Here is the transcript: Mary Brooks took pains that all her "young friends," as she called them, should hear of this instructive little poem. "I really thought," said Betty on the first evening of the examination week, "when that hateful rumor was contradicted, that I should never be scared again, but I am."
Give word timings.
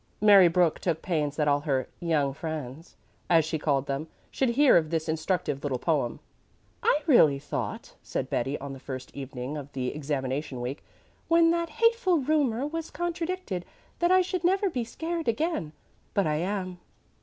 Mary 0.19 0.47
Brooks 0.47 0.81
took 0.81 1.03
pains 1.03 1.35
that 1.35 1.47
all 1.47 1.59
her 1.59 1.87
"young 1.99 2.33
friends," 2.33 2.95
as 3.29 3.45
she 3.45 3.59
called 3.59 3.85
them, 3.85 4.07
should 4.31 4.49
hear 4.49 4.75
of 4.75 4.89
this 4.89 5.07
instructive 5.07 5.61
little 5.61 5.77
poem. 5.77 6.19
"I 6.81 7.01
really 7.05 7.37
thought," 7.37 7.93
said 8.01 8.27
Betty 8.27 8.57
on 8.57 8.73
the 8.73 8.79
first 8.79 9.15
evening 9.15 9.57
of 9.57 9.71
the 9.73 9.89
examination 9.93 10.59
week, 10.59 10.83
"when 11.27 11.51
that 11.51 11.69
hateful 11.69 12.17
rumor 12.17 12.65
was 12.65 12.89
contradicted, 12.89 13.63
that 13.99 14.09
I 14.09 14.21
should 14.23 14.43
never 14.43 14.71
be 14.71 14.83
scared 14.83 15.27
again, 15.27 15.71
but 16.15 16.25
I 16.25 16.37
am." 16.37 16.79